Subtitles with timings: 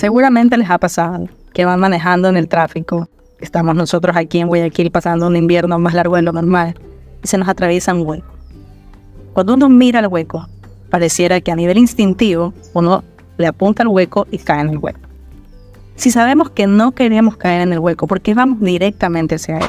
[0.00, 3.06] Seguramente les ha pasado que van manejando en el tráfico.
[3.38, 6.74] Estamos nosotros aquí en Guayaquil pasando un invierno más largo de lo normal
[7.22, 8.32] y se nos atraviesa un hueco.
[9.34, 10.48] Cuando uno mira el hueco,
[10.88, 13.04] pareciera que a nivel instintivo uno
[13.36, 15.00] le apunta al hueco y cae en el hueco.
[15.96, 19.66] Si sabemos que no queremos caer en el hueco, ¿por qué vamos directamente hacia él?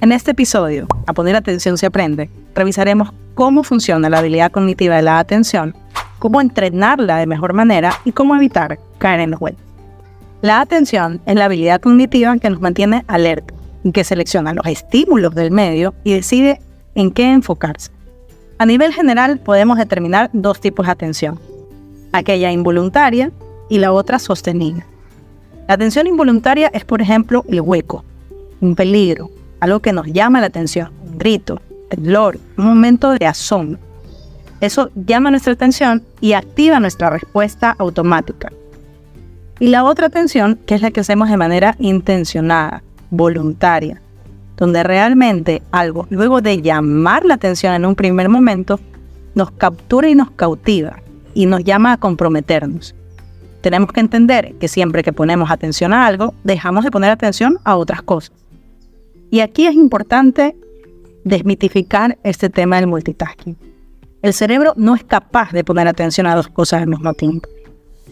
[0.00, 5.02] En este episodio, a poner atención se aprende, revisaremos cómo funciona la habilidad cognitiva de
[5.02, 5.74] la atención,
[6.18, 9.62] cómo entrenarla de mejor manera y cómo evitar caer en los huecos.
[10.40, 15.34] La atención es la habilidad cognitiva que nos mantiene alerta y que selecciona los estímulos
[15.34, 16.60] del medio y decide
[16.94, 17.90] en qué enfocarse.
[18.58, 21.38] A nivel general podemos determinar dos tipos de atención,
[22.12, 23.30] aquella involuntaria
[23.68, 24.84] y la otra sostenida.
[25.68, 28.04] La atención involuntaria es, por ejemplo, el hueco,
[28.60, 31.60] un peligro, algo que nos llama la atención, un grito,
[31.90, 33.78] temblor, un momento de asombro.
[34.60, 38.52] Eso llama nuestra atención y activa nuestra respuesta automática.
[39.60, 44.00] Y la otra atención, que es la que hacemos de manera intencionada, voluntaria,
[44.56, 48.80] donde realmente algo, luego de llamar la atención en un primer momento,
[49.34, 51.00] nos captura y nos cautiva
[51.34, 52.94] y nos llama a comprometernos.
[53.60, 57.76] Tenemos que entender que siempre que ponemos atención a algo, dejamos de poner atención a
[57.76, 58.32] otras cosas.
[59.30, 60.56] Y aquí es importante
[61.24, 63.56] desmitificar este tema del multitasking.
[64.20, 67.48] El cerebro no es capaz de poner atención a dos cosas al mismo tiempo.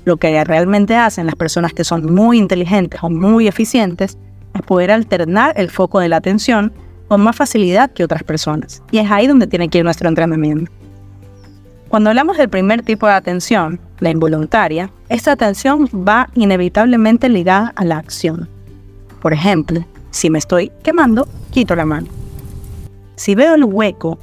[0.05, 4.17] Lo que realmente hacen las personas que son muy inteligentes o muy eficientes
[4.55, 6.73] es poder alternar el foco de la atención
[7.09, 8.85] con más facilidad que otras personas.
[8.93, 10.71] Y es ahí donde tiene que ir nuestro entrenamiento.
[11.89, 17.85] Cuando hablamos del primer tipo de atención, la involuntaria, esta atención va inevitablemente ligada a
[17.85, 18.49] la acción.
[19.21, 22.07] Por ejemplo, si me estoy quemando, quito la mano.
[23.17, 24.19] Si veo el hueco,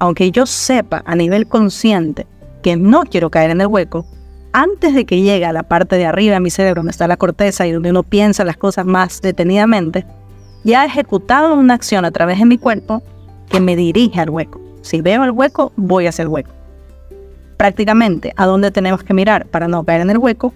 [0.00, 2.26] aunque yo sepa a nivel consciente
[2.62, 4.06] que no quiero caer en el hueco,
[4.52, 7.16] antes de que llegue a la parte de arriba de mi cerebro, donde está la
[7.16, 10.04] corteza y donde uno piensa las cosas más detenidamente,
[10.64, 13.02] ya he ejecutado una acción a través de mi cuerpo
[13.48, 14.60] que me dirige al hueco.
[14.82, 16.50] Si veo el hueco, voy hacia el hueco.
[17.58, 20.54] Prácticamente, ¿a dónde tenemos que mirar para no caer en el hueco?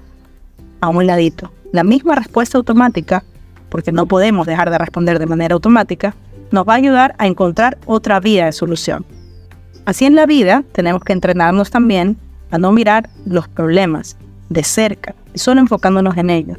[0.81, 1.53] A un ladito.
[1.71, 3.25] La misma respuesta automática,
[3.69, 6.15] porque no podemos dejar de responder de manera automática,
[6.51, 9.05] nos va a ayudar a encontrar otra vía de solución.
[9.85, 12.17] Así en la vida tenemos que entrenarnos también
[12.51, 14.17] a no mirar los problemas
[14.49, 16.59] de cerca solo enfocándonos en ellos,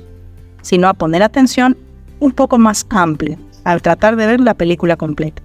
[0.61, 1.77] sino a poner atención
[2.19, 5.41] un poco más amplia al tratar de ver la película completa.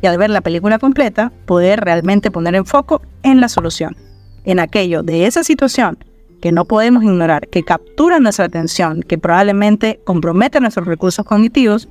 [0.00, 3.96] Y al ver la película completa, poder realmente poner en foco en la solución,
[4.44, 5.98] en aquello de esa situación
[6.40, 11.88] que no podemos ignorar, que captura nuestra atención, que probablemente compromete nuestros recursos cognitivos,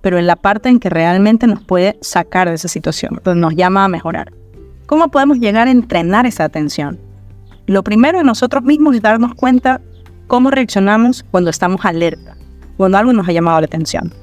[0.00, 3.56] pero en la parte en que realmente nos puede sacar de esa situación, donde nos
[3.56, 4.32] llama a mejorar.
[4.86, 7.00] ¿Cómo podemos llegar a entrenar esa atención?
[7.66, 9.80] Lo primero en nosotros mismos es darnos cuenta
[10.28, 12.36] cómo reaccionamos cuando estamos alerta,
[12.76, 14.14] cuando algo nos ha llamado la atención.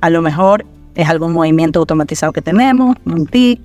[0.00, 3.60] A lo mejor es algún movimiento automatizado que tenemos, un tic,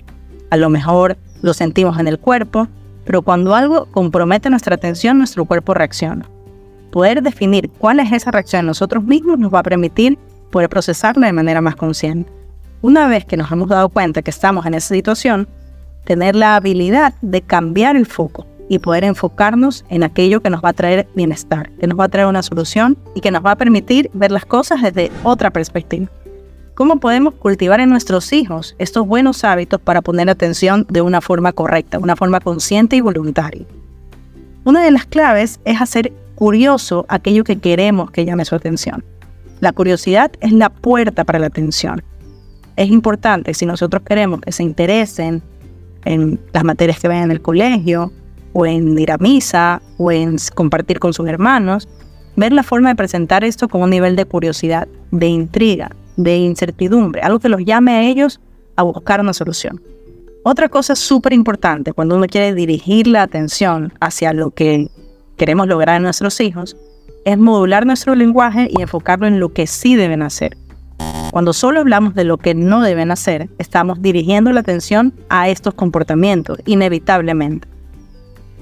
[0.50, 2.68] a lo mejor lo sentimos en el cuerpo,
[3.06, 6.28] pero cuando algo compromete nuestra atención, nuestro cuerpo reacciona.
[6.92, 10.18] Poder definir cuál es esa reacción en nosotros mismos nos va a permitir
[10.50, 12.30] poder procesarla de manera más consciente.
[12.82, 15.48] Una vez que nos hemos dado cuenta que estamos en esa situación,
[16.06, 20.70] tener la habilidad de cambiar el foco y poder enfocarnos en aquello que nos va
[20.70, 23.56] a traer bienestar, que nos va a traer una solución y que nos va a
[23.56, 26.06] permitir ver las cosas desde otra perspectiva.
[26.74, 31.52] ¿Cómo podemos cultivar en nuestros hijos estos buenos hábitos para poner atención de una forma
[31.52, 33.64] correcta, una forma consciente y voluntaria?
[34.64, 39.04] Una de las claves es hacer curioso aquello que queremos que llame su atención.
[39.60, 42.02] La curiosidad es la puerta para la atención.
[42.76, 45.42] Es importante si nosotros queremos que se interesen
[46.06, 48.12] en las materias que ven en el colegio,
[48.52, 51.88] o en ir a misa, o en compartir con sus hermanos,
[52.36, 57.20] ver la forma de presentar esto con un nivel de curiosidad, de intriga, de incertidumbre,
[57.20, 58.40] algo que los llame a ellos
[58.76, 59.82] a buscar una solución.
[60.42, 64.88] Otra cosa súper importante cuando uno quiere dirigir la atención hacia lo que
[65.36, 66.76] queremos lograr en nuestros hijos,
[67.24, 70.56] es modular nuestro lenguaje y enfocarlo en lo que sí deben hacer.
[71.36, 75.74] Cuando solo hablamos de lo que no deben hacer, estamos dirigiendo la atención a estos
[75.74, 77.68] comportamientos, inevitablemente.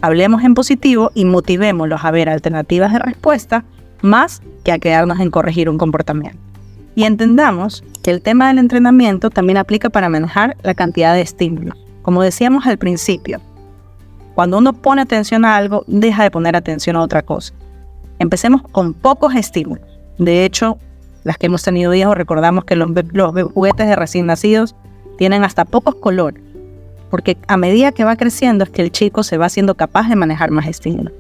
[0.01, 3.65] Hablemos en positivo y motivémoslos a ver alternativas de respuesta
[4.03, 6.37] más que a quedarnos en corregir un comportamiento.
[6.97, 11.79] Y entendamos que el tema del entrenamiento también aplica para manejar la cantidad de estímulos.
[12.03, 13.41] Como decíamos al principio,
[14.35, 17.55] cuando uno pone atención a algo, deja de poner atención a otra cosa.
[18.19, 19.87] Empecemos con pocos estímulos.
[20.19, 20.77] De hecho,
[21.25, 24.77] las que hemos tenido hijos recordamos que los, los juguetes de recién nacidos
[25.19, 26.43] tienen hasta pocos colores
[27.15, 30.17] porque a medida que va creciendo es que el chico se va siendo capaz de
[30.17, 31.13] manejar más estímulos.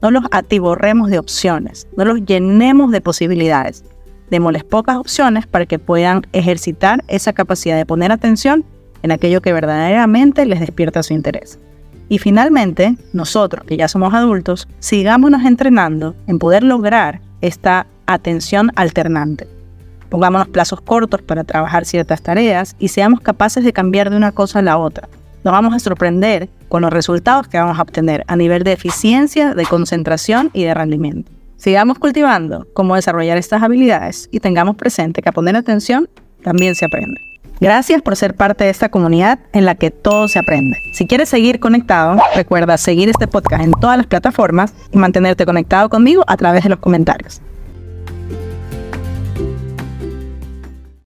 [0.00, 3.84] No los atiborremos de opciones, no los llenemos de posibilidades.
[4.30, 8.64] Démosles pocas opciones para que puedan ejercitar esa capacidad de poner atención
[9.02, 11.58] en aquello que verdaderamente les despierta su interés.
[12.08, 19.48] Y finalmente, nosotros, que ya somos adultos, sigámonos entrenando en poder lograr esta atención alternante.
[20.08, 24.58] Pongámonos plazos cortos para trabajar ciertas tareas y seamos capaces de cambiar de una cosa
[24.58, 25.08] a la otra.
[25.44, 29.54] Nos vamos a sorprender con los resultados que vamos a obtener a nivel de eficiencia,
[29.54, 31.30] de concentración y de rendimiento.
[31.56, 36.08] Sigamos cultivando cómo desarrollar estas habilidades y tengamos presente que a poner atención
[36.42, 37.20] también se aprende.
[37.60, 40.78] Gracias por ser parte de esta comunidad en la que todo se aprende.
[40.94, 45.90] Si quieres seguir conectado, recuerda seguir este podcast en todas las plataformas y mantenerte conectado
[45.90, 47.42] conmigo a través de los comentarios.